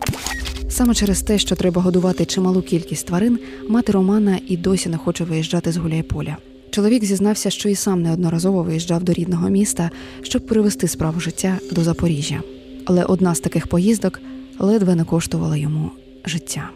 Саме 0.69 0.93
через 0.93 1.21
те, 1.21 1.37
що 1.37 1.55
треба 1.55 1.81
годувати 1.81 2.25
чималу 2.25 2.61
кількість 2.61 3.07
тварин, 3.07 3.39
мати 3.69 3.91
Романа 3.91 4.39
і 4.47 4.57
досі 4.57 4.89
не 4.89 4.97
хоче 4.97 5.23
виїжджати 5.23 5.71
з 5.71 5.77
Гуляйполя. 5.77 6.37
Чоловік 6.71 7.03
зізнався, 7.03 7.49
що 7.49 7.69
і 7.69 7.75
сам 7.75 8.01
неодноразово 8.01 8.63
виїжджав 8.63 9.03
до 9.03 9.13
рідного 9.13 9.49
міста, 9.49 9.89
щоб 10.21 10.47
перевести 10.47 10.87
справу 10.87 11.19
життя 11.19 11.57
до 11.71 11.83
Запоріжжя. 11.83 12.41
Але 12.85 13.03
одна 13.03 13.35
з 13.35 13.39
таких 13.39 13.67
поїздок 13.67 14.19
ледве 14.59 14.95
не 14.95 15.03
коштувала 15.03 15.57
йому 15.57 15.91
життя. 16.25 16.69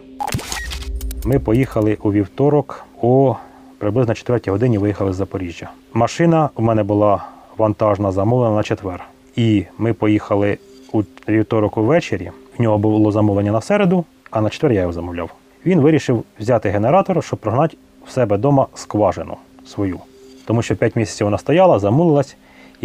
Ми 1.25 1.39
поїхали 1.39 1.97
у 2.01 2.11
вівторок 2.11 2.85
о 3.01 3.35
приблизно 3.77 4.13
4 4.13 4.51
годині 4.51 4.77
виїхали 4.77 5.13
з 5.13 5.15
Запоріжжя. 5.15 5.69
Машина 5.93 6.49
у 6.55 6.61
мене 6.61 6.83
була 6.83 7.25
вантажна 7.57 8.11
замовлена 8.11 8.55
на 8.55 8.63
четвер. 8.63 9.03
І 9.35 9.65
ми 9.77 9.93
поїхали 9.93 10.57
у 10.91 11.03
вівторок 11.29 11.77
увечері. 11.77 12.31
В 12.57 12.61
нього 12.61 12.77
було 12.77 13.11
замовлення 13.11 13.51
на 13.51 13.61
середу, 13.61 14.05
а 14.31 14.41
на 14.41 14.49
четвер 14.49 14.71
я 14.71 14.81
його 14.81 14.93
замовляв. 14.93 15.29
Він 15.65 15.79
вирішив 15.79 16.23
взяти 16.39 16.69
генератор, 16.69 17.23
щоб 17.23 17.39
прогнати 17.39 17.77
в 18.07 18.11
себе 18.11 18.35
вдома 18.35 18.67
скважину 18.73 19.37
свою. 19.65 19.99
Тому 20.45 20.61
що 20.61 20.75
5 20.75 20.95
місяців 20.95 21.27
вона 21.27 21.37
стояла, 21.37 21.79
замулилась, 21.79 22.35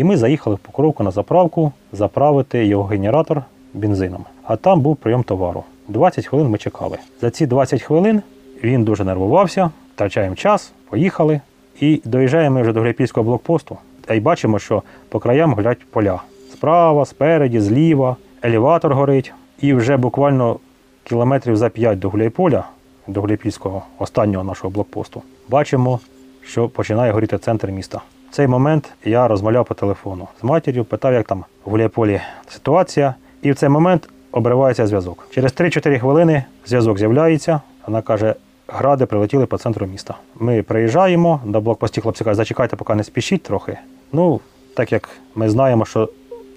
і 0.01 0.05
ми 0.05 0.17
заїхали 0.17 0.57
в 0.57 0.59
Покровку 0.59 1.05
на 1.05 1.11
заправку 1.11 1.73
заправити 1.93 2.67
його 2.67 2.85
генератор 2.85 3.43
бензином. 3.75 4.25
А 4.43 4.57
там 4.57 4.81
був 4.81 4.97
прийом 4.97 5.23
товару. 5.23 5.65
20 5.89 6.27
хвилин 6.27 6.49
ми 6.49 6.59
чекали. 6.59 6.99
За 7.21 7.31
ці 7.31 7.47
20 7.47 7.83
хвилин 7.83 8.23
він 8.65 8.85
дуже 8.85 9.05
нервувався, 9.05 9.71
втрачаємо 9.95 10.35
час, 10.37 10.73
поїхали. 10.91 11.41
І 11.81 12.03
доїжджаємо 12.05 12.55
ми 12.55 12.63
вже 12.63 12.73
до 12.73 12.81
Гуляйпільського 12.81 13.25
блокпосту. 13.25 13.79
Та 14.05 14.15
й 14.15 14.21
бачимо, 14.21 14.59
що 14.59 14.83
по 15.09 15.19
краям 15.19 15.55
гулять 15.55 15.91
поля. 15.91 16.23
Справа, 16.53 17.07
спереді, 17.07 17.61
зліва, 17.61 18.17
елеватор 18.43 18.95
горить. 18.95 19.33
І 19.61 19.75
вже 19.75 19.97
буквально 19.97 20.59
кілометрів 21.05 21.57
за 21.57 21.69
5 21.69 21.99
до 21.99 22.11
Гуляйполя, 22.11 22.65
до 23.07 23.21
Гуляйпільського, 23.21 23.83
останнього 23.99 24.45
нашого 24.45 24.71
блокпосту, 24.71 25.23
бачимо, 25.49 26.01
що 26.43 26.69
починає 26.69 27.13
горіти 27.13 27.39
центр 27.39 27.71
міста. 27.71 28.01
Цей 28.31 28.47
момент 28.47 28.93
я 29.05 29.29
розмовляв 29.29 29.65
по 29.65 29.75
телефону 29.75 30.29
з 30.41 30.45
матір'ю, 30.45 30.85
питав, 30.85 31.13
як 31.13 31.27
там 31.27 31.45
в 31.65 31.71
Гуляйполі 31.71 32.21
ситуація. 32.49 33.15
І 33.43 33.53
в 33.53 33.55
цей 33.55 33.69
момент 33.69 34.09
обривається 34.33 34.87
зв'язок. 34.87 35.27
Через 35.31 35.53
3-4 35.53 35.99
хвилини 35.99 36.45
зв'язок 36.67 36.99
з'являється. 36.99 37.61
Вона 37.87 38.03
каже: 38.03 38.35
гради 38.69 39.07
прилетіли 39.07 39.47
по 39.47 39.59
центру 39.59 39.87
міста. 39.87 40.15
Ми 40.41 40.63
приїжджаємо 40.63 41.41
до 41.45 41.61
блокпості, 41.61 42.01
хлопці 42.01 42.25
кажуть, 42.25 42.37
зачекайте, 42.37 42.77
поки 42.77 42.95
не 42.95 43.05
спішіть 43.05 43.43
трохи. 43.43 43.79
Ну, 44.13 44.41
так 44.77 44.93
як 44.93 45.09
ми 45.35 45.51
знаємо, 45.51 45.85
що 45.85 46.09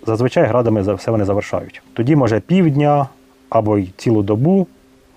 зазвичай 0.06 0.46
градами 0.46 0.94
все 0.96 1.12
вони 1.12 1.25
завершають. 1.25 1.82
Тоді, 1.94 2.15
може, 2.15 2.39
півдня 2.39 3.08
або 3.50 3.77
й 3.77 3.89
цілу 3.98 4.24
добу 4.24 4.68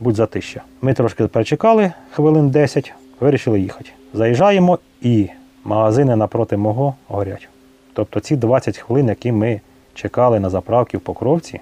будь 0.00 0.14
затища. 0.14 0.62
Ми 0.82 0.94
трошки 0.94 1.26
перечекали 1.26 1.92
хвилин 2.10 2.50
10, 2.50 2.92
вирішили 3.20 3.60
їхати. 3.60 3.90
Заїжджаємо 4.14 4.78
і 5.00 5.28
магазини 5.66 6.16
напроти 6.16 6.56
мого 6.56 6.94
горять. 7.08 7.48
Тобто 7.92 8.20
ці 8.20 8.36
20 8.36 8.78
хвилин, 8.78 9.08
які 9.08 9.32
ми 9.32 9.60
чекали 9.94 10.40
на 10.40 10.50
заправки 10.50 10.98
в 10.98 11.00
Покровці, 11.00 11.60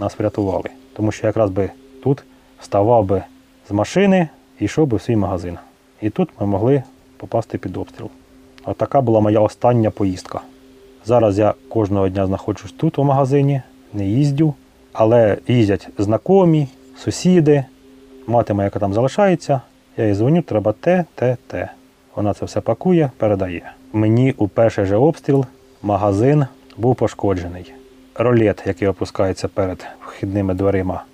нас 0.00 0.18
врятували. 0.18 0.70
Тому 0.96 1.12
що 1.12 1.26
якраз 1.26 1.50
би 1.50 1.70
тут 2.02 2.24
вставав 2.60 3.04
би 3.04 3.22
з 3.68 3.72
машини 3.72 4.28
і 4.60 4.64
йшов 4.64 4.86
би 4.86 4.96
в 4.96 5.02
свій 5.02 5.16
магазин. 5.16 5.58
І 6.00 6.10
тут 6.10 6.28
ми 6.40 6.46
могли 6.46 6.82
попасти 7.16 7.58
під 7.58 7.76
обстріл. 7.76 8.08
От 8.64 8.76
така 8.76 9.00
була 9.00 9.20
моя 9.20 9.40
остання 9.40 9.90
поїздка. 9.90 10.40
Зараз 11.04 11.38
я 11.38 11.54
кожного 11.68 12.08
дня 12.08 12.26
знаходжусь 12.26 12.72
тут 12.72 12.98
у 12.98 13.04
магазині, 13.04 13.62
не 13.92 14.06
їздю, 14.06 14.54
але 14.92 15.38
їздять 15.48 15.88
знайомі, 15.98 16.68
сусіди, 16.96 17.64
мати 18.26 18.54
моя, 18.54 18.64
яка 18.64 18.78
там 18.78 18.94
залишається. 18.94 19.60
Я 19.96 20.06
їй 20.06 20.14
дзвоню, 20.14 20.42
треба 20.42 20.72
те, 20.72 21.04
те, 21.14 21.36
те. 21.46 21.70
Вона 22.16 22.34
це 22.34 22.44
все 22.44 22.60
пакує, 22.60 23.10
передає. 23.16 23.72
Мені 23.92 24.34
у 24.36 24.48
перший 24.48 24.84
же 24.84 24.96
обстріл 24.96 25.44
магазин 25.82 26.46
був 26.76 26.96
пошкоджений. 26.96 27.72
Ролет, 28.14 28.62
який 28.66 28.88
опускається 28.88 29.48
перед 29.48 29.86
вхідними 30.00 30.54
дверима, 30.54 31.04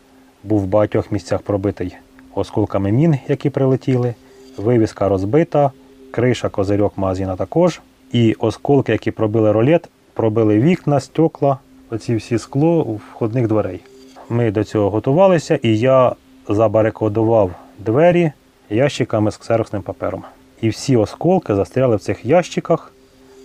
був 0.45 0.61
в 0.61 0.67
багатьох 0.67 1.13
місцях 1.13 1.43
пробитий 1.43 1.97
осколками 2.35 2.93
мін, 2.93 3.19
які 3.29 3.51
прилетіли. 3.51 4.15
Вивіска 4.57 5.09
розбита, 5.09 5.71
криша, 6.11 6.49
козирьок 6.49 6.99
магазина 6.99 7.37
також. 7.37 7.81
І 8.13 8.37
осколки, 8.39 8.93
які 8.93 9.11
пробили 9.11 9.53
ролет, 9.53 9.89
пробили 10.15 10.59
вікна, 10.59 11.01
стекла, 11.01 11.59
оці 11.91 12.17
всі 12.17 12.39
скло 12.39 12.83
входних 12.83 13.49
дверей. 13.49 13.81
Ми 14.29 14.51
до 14.51 14.65
цього 14.65 14.91
готувалися, 14.91 15.59
і 15.63 15.79
я 15.79 16.15
забарикодував 16.49 17.51
двері 17.79 18.33
ящиками 18.71 19.31
з 19.31 19.37
ксероксним 19.37 19.83
папером. 19.83 20.25
І 20.61 20.69
всі 20.69 20.97
осколки 20.97 21.55
застряли 21.55 21.97
в 21.97 22.01
цих 22.01 22.25
ящиках. 22.25 22.93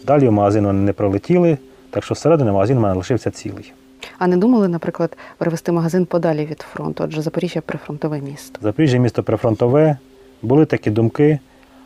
Далі 0.06 0.28
в 0.28 0.32
магазин 0.32 0.66
вони 0.66 0.82
не 0.82 0.94
пролетіли, 0.94 1.58
так 1.90 2.04
що 2.04 2.14
всередині 2.14 2.52
магазин 2.52 2.78
у 2.78 2.82
мене 2.82 2.96
лишився 2.96 3.32
цілий. 3.32 3.74
А 4.20 4.28
не 4.28 4.38
думали, 4.38 4.68
наприклад, 4.68 5.18
перевести 5.38 5.72
магазин 5.72 6.06
подалі 6.06 6.46
від 6.46 6.62
фронту, 6.62 7.04
адже 7.04 7.22
Запоріжжя 7.22 7.62
прифронтове 7.62 8.22
місто. 8.22 8.60
Запоріжжя 8.62 8.98
місто 8.98 9.24
прифронтове, 9.24 9.98
були 10.42 10.66
такі 10.66 10.90
думки, 10.90 11.40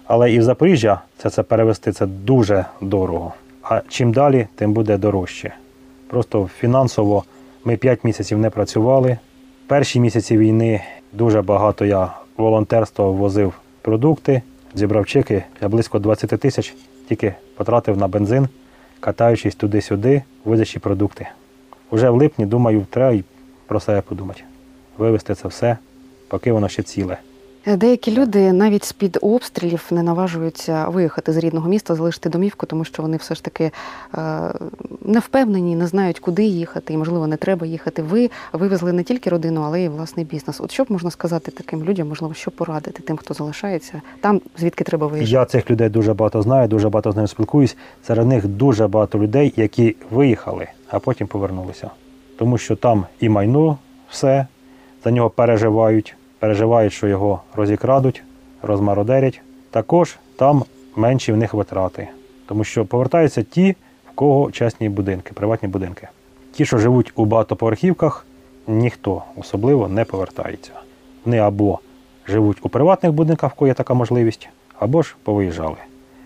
але 0.06 0.32
і 0.32 0.40
в 0.40 0.44
Запоріжжя 0.44 1.02
це, 1.18 1.30
це 1.30 1.44
перевести 1.44 1.92
це 1.92 2.06
дуже 2.06 2.66
дорого. 2.82 3.34
А 3.64 3.82
чим 3.88 4.12
далі, 4.12 4.48
тим 4.56 4.74
буде 4.74 4.98
дорожче. 4.98 5.54
Просто 6.08 6.50
фінансово 6.60 7.24
ми 7.66 7.78
5 7.78 8.04
місяців 8.04 8.38
не 8.38 8.50
працювали. 8.50 9.18
Перші 9.68 10.00
місяці 10.00 10.38
війни 10.38 10.82
дуже 11.14 11.42
багато 11.42 11.86
я 11.86 12.12
волонтерство 12.38 13.14
возив 13.14 13.54
продукти, 13.82 14.42
зібрав 14.78 15.06
чеки. 15.06 15.44
Я 15.62 15.68
близько 15.68 16.00
20 16.00 16.30
тисяч 16.30 16.76
тільки 17.10 17.36
потратив 17.56 17.98
на 17.98 18.08
бензин, 18.08 18.48
катаючись 19.00 19.56
туди-сюди, 19.56 20.24
возячи 20.44 20.80
продукти. 20.80 21.28
Уже 21.90 22.10
в 22.10 22.16
липні, 22.16 22.46
думаю, 22.46 22.86
треба 22.90 23.24
про 23.68 23.80
себе 23.80 24.02
подумати. 24.02 24.44
Вивезти 24.98 25.36
це 25.36 25.48
все, 25.48 25.78
поки 26.28 26.52
воно 26.52 26.70
ще 26.70 26.84
ціле. 26.84 27.18
Е, 27.68 27.78
Деякі 27.78 28.12
люди 28.12 28.54
навіть 28.54 28.84
з-під 28.84 29.18
обстрілів 29.22 29.86
не 29.92 30.04
наважуються 30.04 30.88
виїхати 30.88 31.34
з 31.34 31.38
рідного 31.38 31.70
міста, 31.70 31.96
залишити 31.96 32.30
домівку, 32.30 32.66
тому 32.66 32.84
що 32.84 33.02
вони 33.02 33.18
все 33.18 33.36
ж 33.36 33.44
таки 33.44 33.72
е, 34.18 34.54
не 35.02 35.20
впевнені, 35.20 35.76
не 35.76 35.88
знають, 35.88 36.20
куди 36.20 36.44
їхати, 36.44 36.94
і 36.94 36.98
можливо 36.98 37.28
не 37.28 37.38
треба 37.38 37.68
їхати. 37.68 38.02
Ви 38.02 38.30
вивезли 38.54 38.94
не 38.94 39.04
тільки 39.04 39.30
родину, 39.30 39.62
але 39.66 39.82
й 39.82 39.88
власний 39.88 40.26
бізнес. 40.26 40.62
От 40.62 40.72
що 40.72 40.84
б 40.84 40.92
можна 40.92 41.12
сказати 41.12 41.52
таким 41.52 41.84
людям, 41.84 42.08
можливо, 42.08 42.34
що 42.34 42.52
порадити 42.52 43.04
тим, 43.04 43.18
хто 43.18 43.34
залишається 43.34 44.02
там, 44.22 44.42
звідки 44.58 44.84
треба 44.84 45.08
виїжджати? 45.08 45.40
Я 45.40 45.46
цих 45.46 45.72
людей 45.72 45.90
дуже 45.90 46.14
багато 46.14 46.42
знаю, 46.42 46.68
дуже 46.68 46.90
багато 46.90 47.12
з 47.12 47.16
ними 47.16 47.28
спілкуюсь. 47.28 47.78
Серед 48.08 48.28
них 48.28 48.48
дуже 48.48 48.88
багато 48.88 49.20
людей, 49.20 49.54
які 49.56 49.96
виїхали, 50.12 50.68
а 50.90 51.00
потім 51.00 51.28
повернулися. 51.28 51.90
Тому 52.38 52.58
що 52.58 52.76
там 52.76 53.06
і 53.20 53.30
майно 53.30 53.78
все, 54.10 54.48
за 55.04 55.12
нього 55.12 55.30
переживають, 55.30 56.16
переживають, 56.40 56.94
що 56.94 57.08
його 57.08 57.42
розікрадуть, 57.56 58.24
розмародерять. 58.62 59.42
Також 59.72 60.18
там 60.36 60.64
менші 60.96 61.32
в 61.32 61.38
них 61.38 61.54
витрати. 61.54 62.08
Тому 62.46 62.64
що 62.64 62.86
повертаються 62.86 63.44
ті, 63.44 63.76
в 64.12 64.16
кого 64.16 64.52
частні 64.52 64.90
будинки, 64.90 65.34
приватні 65.34 65.70
будинки. 65.70 66.08
Ті, 66.52 66.66
що 66.66 66.78
живуть 66.78 67.12
у 67.16 67.26
багатоповерхівках, 67.26 68.26
ніхто 68.68 69.24
особливо 69.36 69.88
не 69.88 70.06
повертається. 70.06 70.72
Вони 71.26 71.38
або 71.38 71.80
живуть 72.28 72.58
у 72.62 72.70
приватних 72.70 73.12
будинках, 73.12 73.52
в 73.52 73.56
кого 73.56 73.68
є 73.68 73.74
така 73.74 73.94
можливість, 73.94 74.50
або 74.80 75.02
ж 75.02 75.16
повиїжджали. 75.24 75.78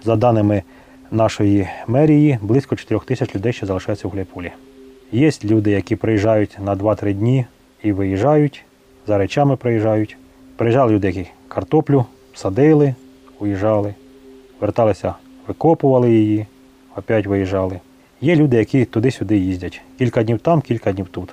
За 0.03 0.15
даними 0.15 0.63
нашої 1.11 1.67
мерії, 1.87 2.39
близько 2.41 2.75
4 2.75 3.01
тисяч 3.05 3.35
людей 3.35 3.53
ще 3.53 3.65
залишаються 3.65 4.07
у 4.07 4.11
Гуляйполі. 4.11 4.51
Є 5.11 5.31
люди, 5.43 5.71
які 5.71 5.95
приїжджають 5.95 6.57
на 6.65 6.75
2-3 6.75 7.13
дні 7.13 7.45
і 7.83 7.91
виїжджають, 7.91 8.65
за 9.11 9.17
речами 9.17 9.55
приїжджають. 9.55 10.17
Приїжджали 10.55 10.93
люди, 10.93 11.27
картоплю 11.47 12.05
садили, 12.33 12.95
уїжджали, 13.39 13.93
верталися, 14.59 15.13
викопували 15.47 16.11
її, 16.11 16.45
опять 16.95 17.27
виїжджали. 17.27 17.79
Є 18.21 18.35
люди, 18.35 18.57
які 18.57 18.85
туди-сюди 18.85 19.37
їздять. 19.37 19.81
Кілька 19.97 20.23
днів 20.23 20.39
там, 20.39 20.61
кілька 20.61 20.91
днів 20.91 21.07
тут. 21.11 21.29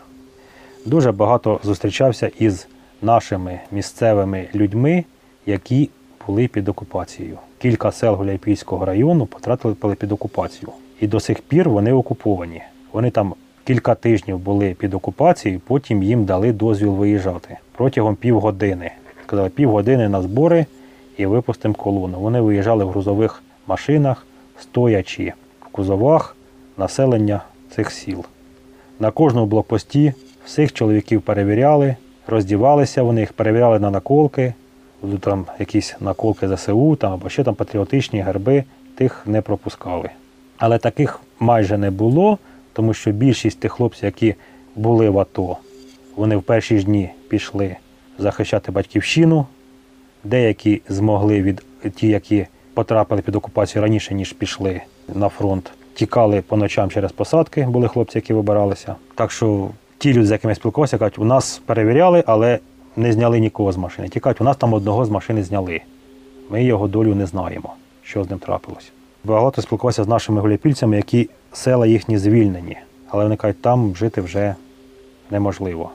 Дуже 0.86 1.12
багато 1.12 1.60
зустрічався 1.62 2.30
із 2.38 2.68
нашими 3.02 3.60
місцевими 3.72 4.48
людьми, 4.54 5.04
які 5.46 5.90
були 6.26 6.48
під 6.48 6.68
окупацією. 6.68 7.38
Кілька 7.58 7.92
сел 7.92 8.14
Гуляйпільського 8.14 8.84
району 8.84 9.26
потрапили 9.26 9.94
під 9.94 10.12
окупацію. 10.12 10.72
І 11.00 11.06
до 11.06 11.20
сих 11.20 11.40
пір 11.40 11.68
вони 11.68 11.92
окуповані. 11.92 12.62
Вони 12.92 13.10
там 13.10 13.34
кілька 13.68 13.94
тижнів 13.94 14.38
були 14.38 14.74
під 14.74 14.94
окупацією, 14.94 15.60
потім 15.66 16.02
їм 16.02 16.24
дали 16.24 16.52
дозвіл 16.52 16.90
виїжджати 16.90 17.56
протягом 17.72 18.16
півгодини. 18.16 18.90
Сказали, 19.26 19.48
півгодини 19.48 20.08
на 20.08 20.22
збори 20.22 20.66
і 21.16 21.26
випустимо 21.26 21.74
колону. 21.74 22.20
Вони 22.20 22.40
виїжджали 22.40 22.84
в 22.84 22.90
грузових 22.90 23.42
машинах, 23.66 24.26
стоячи 24.60 25.32
в 25.60 25.64
кузовах 25.68 26.36
населення 26.76 27.42
цих 27.70 27.90
сіл. 27.90 28.24
На 29.00 29.10
кожному 29.10 29.46
блокпості 29.46 30.12
всіх 30.44 30.72
чоловіків 30.72 31.22
перевіряли, 31.22 31.96
роздівалися 32.26 33.02
вони, 33.02 33.20
їх 33.20 33.32
перевіряли 33.32 33.78
на 33.78 33.90
наколки, 33.90 34.54
там 35.20 35.46
якісь 35.58 35.96
наколки 36.00 36.56
ЗСУ 36.56 36.96
там, 36.96 37.12
або 37.12 37.28
ще 37.28 37.44
там 37.44 37.54
патріотичні 37.54 38.22
герби, 38.22 38.64
тих 38.94 39.22
не 39.26 39.42
пропускали. 39.42 40.10
Але 40.58 40.78
таких 40.78 41.20
майже 41.40 41.78
не 41.78 41.90
було, 41.90 42.38
тому 42.78 42.94
що 42.94 43.10
більшість 43.10 43.60
тих 43.60 43.72
хлопців, 43.72 44.04
які 44.04 44.34
були 44.76 45.10
в 45.10 45.18
АТО, 45.18 45.56
вони 46.16 46.36
в 46.36 46.42
перші 46.42 46.78
ж 46.78 46.84
дні 46.84 47.10
пішли 47.28 47.76
захищати 48.18 48.72
батьківщину. 48.72 49.46
Деякі 50.24 50.82
змогли 50.88 51.42
від 51.42 51.62
ті, 51.94 52.08
які 52.08 52.46
потрапили 52.74 53.22
під 53.22 53.36
окупацію 53.36 53.82
раніше, 53.82 54.14
ніж 54.14 54.32
пішли 54.32 54.80
на 55.14 55.28
фронт. 55.28 55.70
Тікали 55.94 56.40
по 56.40 56.56
ночам 56.56 56.90
через 56.90 57.12
посадки, 57.12 57.62
були 57.62 57.88
хлопці, 57.88 58.18
які 58.18 58.32
вибиралися. 58.32 58.94
Так 59.14 59.32
що 59.32 59.68
ті 59.98 60.14
люди, 60.14 60.26
з 60.26 60.30
якими 60.30 60.50
я 60.50 60.54
спілкувався, 60.54 60.98
кажуть, 60.98 61.18
у 61.18 61.24
нас 61.24 61.62
перевіряли, 61.66 62.24
але 62.26 62.58
не 62.96 63.12
зняли 63.12 63.40
нікого 63.40 63.72
з 63.72 63.76
машини. 63.76 64.08
Ті 64.08 64.20
кажуть, 64.20 64.40
у 64.40 64.44
нас 64.44 64.56
там 64.56 64.74
одного 64.74 65.04
з 65.04 65.10
машини 65.10 65.42
зняли. 65.42 65.80
Ми 66.50 66.64
його 66.64 66.88
долю 66.88 67.14
не 67.14 67.26
знаємо, 67.26 67.74
що 68.02 68.24
з 68.24 68.30
ним 68.30 68.38
трапилось. 68.38 68.92
Багато 69.24 69.62
спілкувався 69.62 70.04
з 70.04 70.08
нашими 70.08 70.40
гуляпільцями, 70.40 70.96
які 70.96 71.28
села 71.52 71.86
їхні 71.86 72.18
звільнені, 72.18 72.76
але 73.08 73.24
вони 73.24 73.36
кажуть, 73.36 73.62
там 73.62 73.96
жити 73.96 74.20
вже 74.20 74.54
неможливо. 75.30 75.90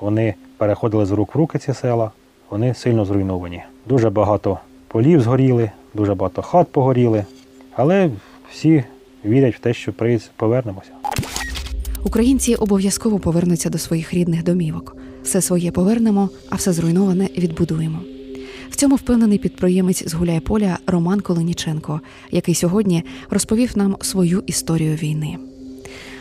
Вони 0.00 0.34
переходили 0.56 1.06
з 1.06 1.10
рук 1.10 1.34
в 1.34 1.38
руки 1.38 1.58
ці 1.58 1.74
села, 1.74 2.10
вони 2.50 2.74
сильно 2.74 3.04
зруйновані. 3.04 3.62
Дуже 3.88 4.10
багато 4.10 4.58
полів 4.88 5.20
згоріли, 5.20 5.70
дуже 5.94 6.14
багато 6.14 6.42
хат 6.42 6.68
погоріли, 6.72 7.24
але 7.76 8.10
всі 8.50 8.84
вірять 9.24 9.54
в 9.54 9.58
те, 9.58 9.74
що 9.74 9.92
повернемося. 10.36 10.90
Українці 12.04 12.54
обов'язково 12.54 13.18
повернуться 13.18 13.70
до 13.70 13.78
своїх 13.78 14.14
рідних 14.14 14.44
домівок. 14.44 14.96
Все 15.22 15.42
своє 15.42 15.70
повернемо, 15.70 16.30
а 16.50 16.56
все 16.56 16.72
зруйноване 16.72 17.28
відбудуємо. 17.38 17.98
В 18.70 18.76
цьому 18.76 18.96
впевнений 18.96 19.38
підприємець 19.38 20.08
з 20.08 20.14
Гуляйполя 20.14 20.78
Роман 20.86 21.20
Колиніченко, 21.20 22.00
який 22.30 22.54
сьогодні 22.54 23.04
розповів 23.30 23.72
нам 23.74 23.96
свою 24.00 24.42
історію 24.46 24.94
війни. 24.94 25.38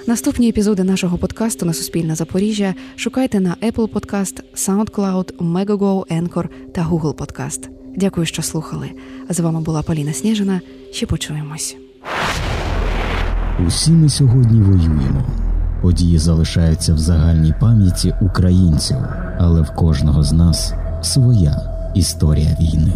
Наступні 0.07 0.49
епізоди 0.49 0.83
нашого 0.83 1.17
подкасту 1.17 1.65
на 1.65 1.73
Суспільне 1.73 2.15
Запоріжжя 2.15 2.75
шукайте 2.95 3.39
на 3.39 3.55
Apple 3.63 3.87
Podcast, 3.87 4.41
SoundCloud, 4.55 5.33
Megogo, 5.37 6.21
Anchor 6.21 6.47
та 6.73 6.81
Google 6.81 7.13
Podcast. 7.13 7.69
Дякую, 7.95 8.25
що 8.25 8.41
слухали. 8.41 8.89
З 9.29 9.39
вами 9.39 9.61
була 9.61 9.81
Поліна 9.81 10.13
Сніжина. 10.13 10.61
Ще 10.91 11.05
почуємось. 11.05 11.75
Усі 13.67 13.91
ми 13.91 14.09
сьогодні 14.09 14.61
воюємо. 14.61 15.25
Події 15.81 16.17
залишаються 16.17 16.93
в 16.93 16.97
загальній 16.97 17.53
пам'яті 17.59 18.13
українців, 18.21 18.97
але 19.39 19.61
в 19.61 19.75
кожного 19.75 20.23
з 20.23 20.31
нас 20.31 20.73
своя 21.01 21.80
Історія 21.93 22.57
війни. 22.59 22.91